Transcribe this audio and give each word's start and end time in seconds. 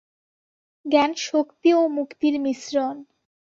জ্ঞান 0.85 1.11
শক্তি 1.27 1.69
ও 1.73 1.81
মুক্তির 1.97 2.35
মিশ্রণ। 2.39 2.95